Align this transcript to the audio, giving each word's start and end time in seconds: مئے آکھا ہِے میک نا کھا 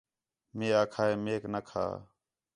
مئے 0.57 0.67
آکھا 0.81 1.03
ہِے 1.07 1.13
میک 1.25 1.43
نا 1.51 1.59
کھا 1.69 1.85